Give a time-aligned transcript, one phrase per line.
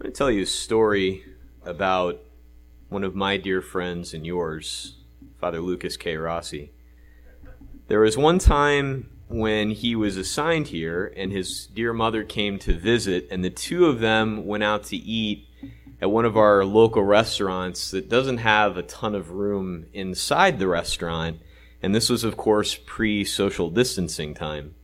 [0.00, 1.26] I'm going to tell you a story
[1.62, 2.22] about
[2.88, 4.96] one of my dear friends and yours,
[5.38, 6.16] Father Lucas K.
[6.16, 6.72] Rossi.
[7.88, 12.78] There was one time when he was assigned here and his dear mother came to
[12.78, 15.46] visit, and the two of them went out to eat
[16.00, 20.66] at one of our local restaurants that doesn't have a ton of room inside the
[20.66, 21.40] restaurant.
[21.82, 24.76] And this was, of course, pre social distancing time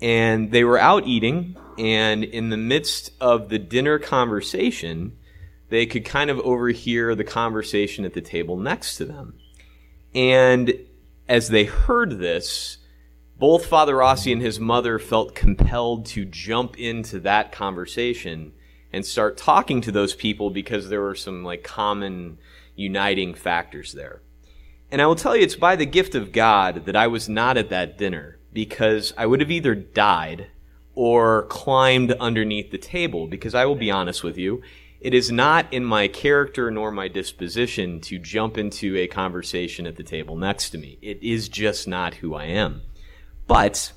[0.00, 5.16] and they were out eating and in the midst of the dinner conversation
[5.68, 9.34] they could kind of overhear the conversation at the table next to them.
[10.14, 10.74] And
[11.28, 12.78] as they heard this
[13.36, 18.52] both father rossi and his mother felt compelled to jump into that conversation
[18.92, 22.38] and start talking to those people because there were some like common
[22.76, 24.22] uniting factors there.
[24.92, 27.56] And i will tell you it's by the gift of god that i was not
[27.56, 30.46] at that dinner because I would have either died
[30.94, 33.26] or climbed underneath the table.
[33.26, 34.62] Because I will be honest with you,
[35.00, 39.96] it is not in my character nor my disposition to jump into a conversation at
[39.96, 40.98] the table next to me.
[41.02, 42.82] It is just not who I am.
[43.46, 43.92] But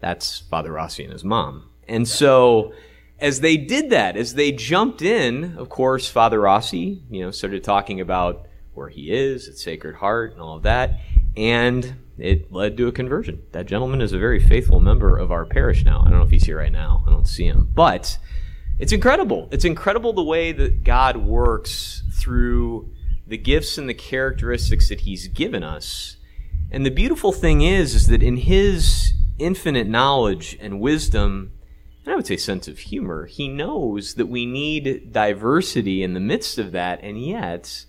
[0.00, 1.70] that's Father Rossi and his mom.
[1.86, 2.72] And so,
[3.20, 7.62] as they did that, as they jumped in, of course, Father Rossi, you know, started
[7.62, 10.98] talking about where he is at Sacred Heart and all of that.
[11.36, 13.42] And it led to a conversion.
[13.52, 16.00] That gentleman is a very faithful member of our parish now.
[16.00, 17.02] I don't know if he's here right now.
[17.06, 17.68] I don't see him.
[17.74, 18.18] But
[18.78, 19.48] it's incredible.
[19.50, 22.90] It's incredible the way that God works through
[23.26, 26.16] the gifts and the characteristics that he's given us.
[26.70, 31.52] And the beautiful thing is is that in his infinite knowledge and wisdom,
[32.04, 36.20] and I would say sense of humor, he knows that we need diversity in the
[36.20, 37.86] midst of that, and yet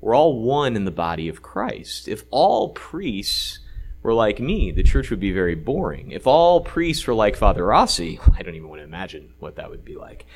[0.00, 2.08] we're all one in the body of Christ.
[2.08, 3.58] If all priests
[4.02, 6.12] were like me, the church would be very boring.
[6.12, 9.70] If all priests were like Father Rossi, I don't even want to imagine what that
[9.70, 10.26] would be like.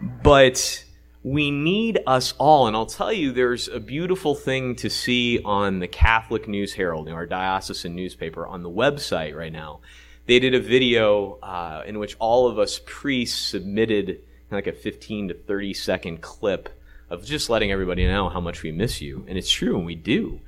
[0.00, 0.84] But
[1.22, 2.68] we need us all.
[2.68, 7.08] And I'll tell you, there's a beautiful thing to see on the Catholic News Herald,
[7.08, 9.80] our diocesan newspaper, on the website right now.
[10.26, 14.20] They did a video uh, in which all of us priests submitted
[14.50, 16.68] like a 15 to 30 second clip
[17.10, 19.24] of just letting everybody know how much we miss you.
[19.28, 20.40] And it's true, and we do.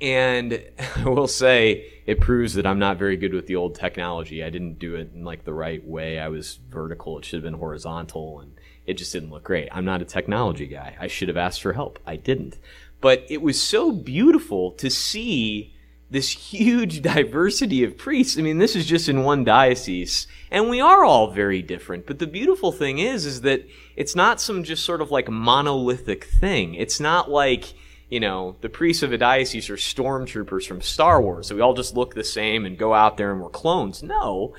[0.00, 0.62] And
[0.96, 4.42] I will say it proves that I'm not very good with the old technology.
[4.42, 6.18] I didn't do it in like the right way.
[6.18, 7.18] I was vertical.
[7.18, 8.52] It should have been horizontal and
[8.86, 9.68] it just didn't look great.
[9.70, 10.96] I'm not a technology guy.
[10.98, 11.98] I should have asked for help.
[12.06, 12.58] I didn't.
[13.00, 15.74] But it was so beautiful to see
[16.10, 18.38] this huge diversity of priests.
[18.38, 22.06] I mean, this is just in one diocese, and we are all very different.
[22.06, 26.24] But the beautiful thing is, is that it's not some just sort of like monolithic
[26.24, 26.74] thing.
[26.74, 27.74] It's not like,
[28.08, 31.48] you know, the priests of a diocese are stormtroopers from Star Wars.
[31.48, 34.02] So we all just look the same and go out there and we're clones.
[34.02, 34.54] No.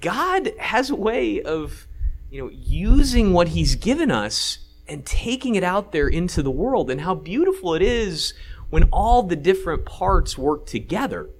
[0.00, 1.86] God has a way of,
[2.30, 6.90] you know, using what he's given us and taking it out there into the world
[6.90, 8.34] and how beautiful it is
[8.70, 11.30] when all the different parts work together.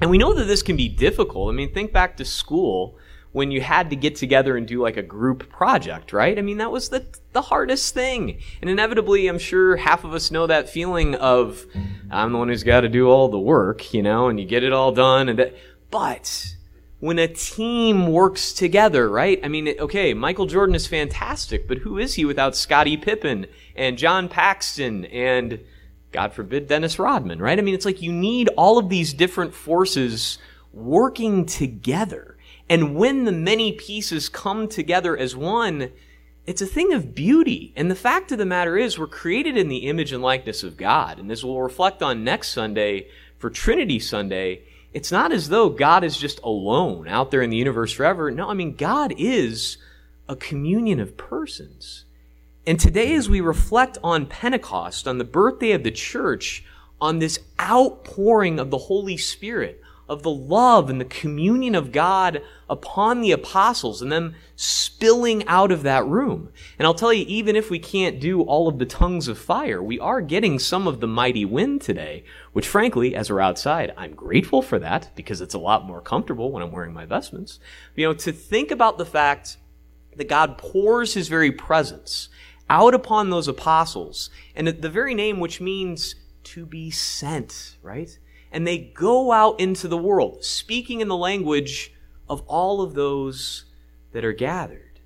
[0.00, 1.52] And we know that this can be difficult.
[1.52, 2.98] I mean, think back to school
[3.32, 6.38] when you had to get together and do like a group project, right?
[6.38, 8.38] I mean, that was the, the hardest thing.
[8.60, 11.66] And inevitably, I'm sure half of us know that feeling of,
[12.12, 14.62] I'm the one who's got to do all the work, you know, and you get
[14.62, 15.28] it all done.
[15.28, 15.56] And that,
[15.90, 16.54] but
[17.00, 19.40] when a team works together, right?
[19.42, 23.98] I mean, okay, Michael Jordan is fantastic, but who is he without Scottie Pippen and
[23.98, 25.58] John Paxson and,
[26.14, 27.58] God forbid, Dennis Rodman, right?
[27.58, 30.38] I mean, it's like you need all of these different forces
[30.72, 32.38] working together.
[32.70, 35.90] And when the many pieces come together as one,
[36.46, 37.72] it's a thing of beauty.
[37.76, 40.76] And the fact of the matter is, we're created in the image and likeness of
[40.76, 41.18] God.
[41.18, 43.08] And as we'll reflect on next Sunday
[43.38, 47.56] for Trinity Sunday, it's not as though God is just alone out there in the
[47.56, 48.30] universe forever.
[48.30, 49.78] No, I mean, God is
[50.28, 52.04] a communion of persons.
[52.66, 56.64] And today, as we reflect on Pentecost, on the birthday of the church,
[56.98, 62.42] on this outpouring of the Holy Spirit, of the love and the communion of God
[62.68, 66.50] upon the apostles and them spilling out of that room.
[66.78, 69.82] And I'll tell you, even if we can't do all of the tongues of fire,
[69.82, 74.14] we are getting some of the mighty wind today, which frankly, as we're outside, I'm
[74.14, 77.58] grateful for that because it's a lot more comfortable when I'm wearing my vestments.
[77.94, 79.56] You know, to think about the fact
[80.16, 82.28] that God pours his very presence
[82.70, 86.14] out upon those apostles and the very name which means
[86.44, 88.18] to be sent, right?
[88.54, 91.92] and they go out into the world, speaking in the language
[92.28, 93.64] of all of those
[94.12, 95.00] that are gathered.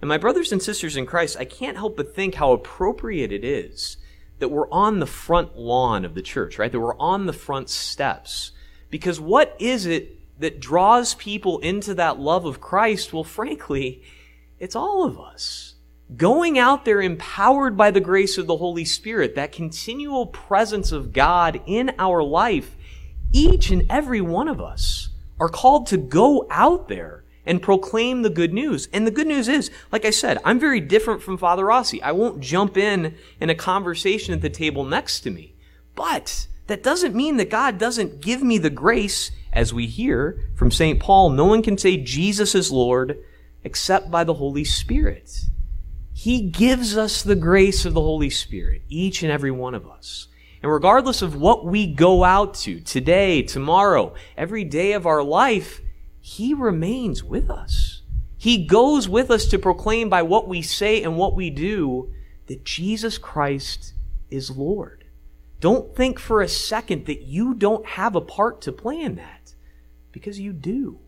[0.00, 3.44] And my brothers and sisters in Christ, I can't help but think how appropriate it
[3.44, 3.98] is
[4.38, 6.72] that we're on the front lawn of the church, right?
[6.72, 8.52] That we're on the front steps.
[8.88, 13.12] Because what is it that draws people into that love of Christ?
[13.12, 14.02] Well, frankly,
[14.58, 15.74] it's all of us.
[16.14, 21.12] Going out there empowered by the grace of the Holy Spirit, that continual presence of
[21.12, 22.76] God in our life,
[23.32, 25.08] each and every one of us
[25.40, 28.88] are called to go out there and proclaim the good news.
[28.92, 32.02] And the good news is, like I said, I'm very different from Father Rossi.
[32.02, 35.54] I won't jump in in a conversation at the table next to me.
[35.94, 40.70] But that doesn't mean that God doesn't give me the grace, as we hear from
[40.70, 41.00] St.
[41.00, 43.18] Paul, no one can say Jesus is Lord
[43.64, 45.46] except by the Holy Spirit.
[46.26, 50.26] He gives us the grace of the Holy Spirit, each and every one of us.
[50.60, 55.80] And regardless of what we go out to today, tomorrow, every day of our life,
[56.18, 58.02] He remains with us.
[58.36, 62.12] He goes with us to proclaim by what we say and what we do
[62.46, 63.94] that Jesus Christ
[64.28, 65.04] is Lord.
[65.60, 69.54] Don't think for a second that you don't have a part to play in that,
[70.10, 70.98] because you do.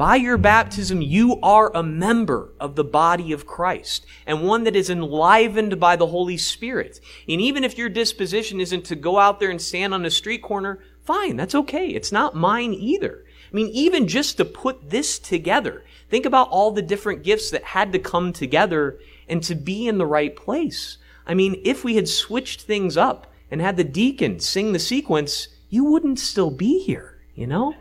[0.00, 4.74] By your baptism, you are a member of the body of Christ and one that
[4.74, 7.00] is enlivened by the Holy Spirit.
[7.28, 10.40] And even if your disposition isn't to go out there and stand on a street
[10.40, 11.88] corner, fine, that's okay.
[11.88, 13.26] It's not mine either.
[13.52, 17.62] I mean, even just to put this together, think about all the different gifts that
[17.62, 18.98] had to come together
[19.28, 20.96] and to be in the right place.
[21.26, 25.48] I mean, if we had switched things up and had the deacon sing the sequence,
[25.68, 27.74] you wouldn't still be here, you know?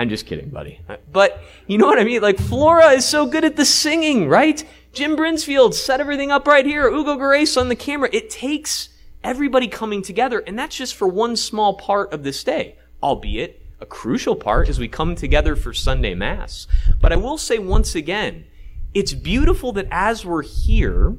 [0.00, 0.80] I'm just kidding, buddy.
[1.12, 2.22] But you know what I mean?
[2.22, 4.64] Like Flora is so good at the singing, right?
[4.94, 6.88] Jim Brinsfield set everything up right here.
[6.88, 8.08] Ugo Garace on the camera.
[8.10, 8.88] It takes
[9.22, 13.84] everybody coming together, and that's just for one small part of this day, albeit a
[13.84, 16.66] crucial part as we come together for Sunday Mass.
[16.98, 18.46] But I will say once again,
[18.94, 21.14] it's beautiful that as we're here,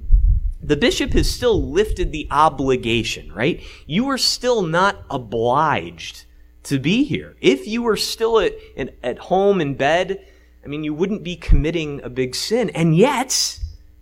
[0.59, 3.61] the bishop has still lifted the obligation, right?
[3.85, 6.25] You are still not obliged
[6.63, 7.35] to be here.
[7.41, 8.53] If you were still at,
[9.03, 10.25] at home in bed,
[10.63, 12.69] I mean, you wouldn't be committing a big sin.
[12.71, 13.59] And yet,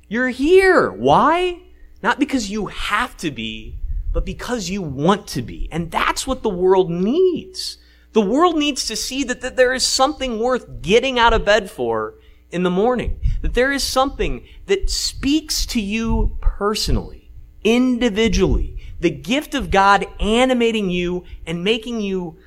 [0.07, 0.91] you're here.
[0.91, 1.61] Why?
[2.01, 3.75] Not because you have to be,
[4.11, 5.69] but because you want to be.
[5.71, 7.77] And that's what the world needs.
[8.13, 11.69] The world needs to see that, that there is something worth getting out of bed
[11.69, 12.15] for
[12.51, 13.19] in the morning.
[13.41, 17.31] That there is something that speaks to you personally,
[17.63, 18.77] individually.
[18.99, 22.37] The gift of God animating you and making you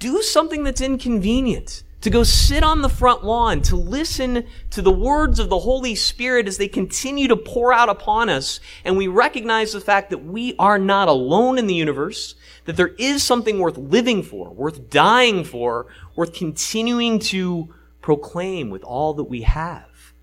[0.00, 4.90] do something that's inconvenient, to go sit on the front lawn, to listen to the
[4.90, 8.58] words of the Holy Spirit as they continue to pour out upon us.
[8.84, 12.94] And we recognize the fact that we are not alone in the universe, that there
[12.98, 15.86] is something worth living for, worth dying for,
[16.16, 20.14] worth continuing to proclaim with all that we have.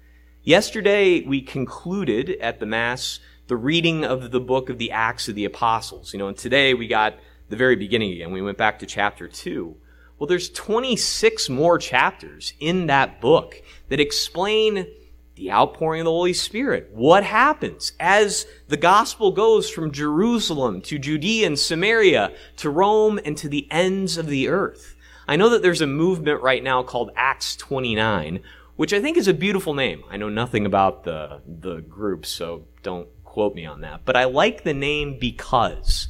[0.43, 5.35] Yesterday, we concluded at the Mass the reading of the book of the Acts of
[5.35, 6.13] the Apostles.
[6.13, 7.13] You know, and today we got
[7.49, 8.31] the very beginning again.
[8.31, 9.75] We went back to chapter 2.
[10.19, 14.87] Well, there's 26 more chapters in that book that explain
[15.35, 16.89] the outpouring of the Holy Spirit.
[16.91, 23.37] What happens as the gospel goes from Jerusalem to Judea and Samaria to Rome and
[23.37, 24.95] to the ends of the earth.
[25.27, 28.39] I know that there's a movement right now called Acts 29,
[28.77, 30.03] which I think is a beautiful name.
[30.09, 34.01] I know nothing about the, the group, so don't quote me on that.
[34.05, 36.07] But I like the name because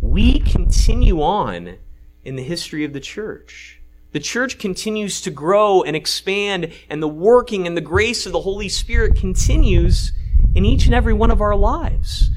[0.00, 1.78] we continue on
[2.24, 3.80] in the history of the church.
[4.12, 8.40] The church continues to grow and expand, and the working and the grace of the
[8.40, 10.12] Holy Spirit continues
[10.54, 12.30] in each and every one of our lives.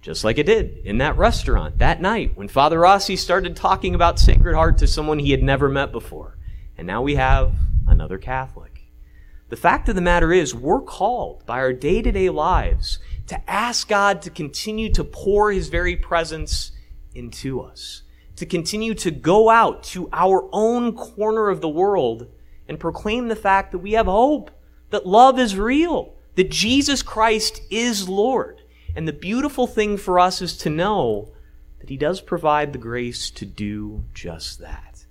[0.00, 4.18] Just like it did in that restaurant that night when Father Rossi started talking about
[4.18, 6.38] Sacred Heart to someone he had never met before.
[6.78, 7.52] And now we have
[7.86, 8.88] another Catholic.
[9.50, 13.50] The fact of the matter is, we're called by our day to day lives to
[13.50, 16.72] ask God to continue to pour His very presence
[17.18, 18.02] into us,
[18.36, 22.28] to continue to go out to our own corner of the world
[22.68, 24.50] and proclaim the fact that we have hope,
[24.90, 28.62] that love is real, that Jesus Christ is Lord.
[28.94, 31.32] And the beautiful thing for us is to know
[31.80, 35.04] that He does provide the grace to do just that.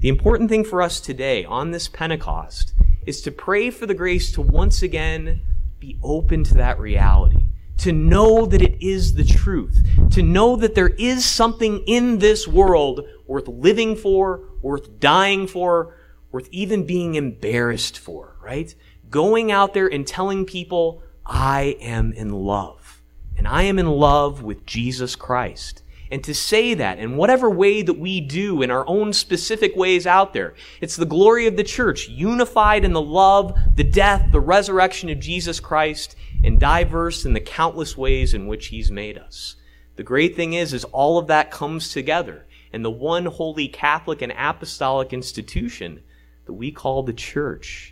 [0.00, 2.72] The important thing for us today on this Pentecost
[3.06, 5.42] is to pray for the grace to once again
[5.78, 7.41] be open to that reality
[7.82, 12.46] to know that it is the truth, to know that there is something in this
[12.46, 15.96] world worth living for, worth dying for,
[16.30, 18.72] worth even being embarrassed for, right?
[19.10, 23.02] Going out there and telling people, I am in love.
[23.36, 25.82] And I am in love with Jesus Christ.
[26.12, 30.06] And to say that in whatever way that we do in our own specific ways
[30.06, 30.52] out there,
[30.82, 35.20] it's the glory of the church, unified in the love, the death, the resurrection of
[35.20, 36.14] Jesus Christ,
[36.44, 39.56] and diverse in the countless ways in which He's made us.
[39.96, 44.20] The great thing is, is all of that comes together in the one holy Catholic
[44.20, 46.02] and apostolic institution
[46.44, 47.91] that we call the church.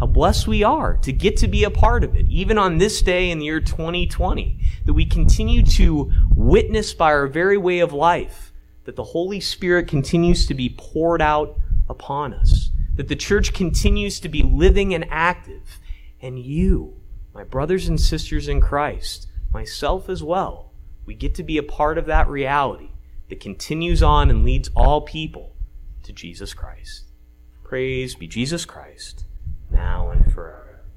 [0.00, 3.02] How blessed we are to get to be a part of it, even on this
[3.02, 7.92] day in the year 2020, that we continue to witness by our very way of
[7.92, 8.50] life
[8.84, 11.54] that the Holy Spirit continues to be poured out
[11.86, 15.78] upon us, that the church continues to be living and active,
[16.22, 16.98] and you,
[17.34, 20.72] my brothers and sisters in Christ, myself as well,
[21.04, 22.88] we get to be a part of that reality
[23.28, 25.54] that continues on and leads all people
[26.04, 27.04] to Jesus Christ.
[27.62, 29.26] Praise be Jesus Christ
[29.70, 30.29] now and